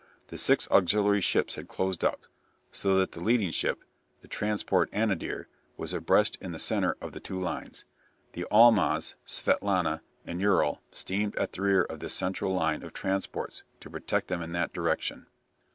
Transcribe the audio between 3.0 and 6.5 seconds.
the leading ship, the transport "Anadir," was abreast